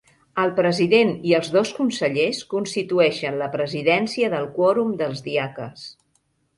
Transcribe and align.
El 0.43 0.53
president 0.59 1.11
i 1.31 1.35
els 1.39 1.51
dos 1.57 1.73
consellers 1.81 2.41
constitueixen 2.55 3.39
la 3.45 3.53
presidència 3.59 4.35
del 4.37 4.53
quòrum 4.61 5.01
dels 5.05 5.27
diaques. 5.33 5.91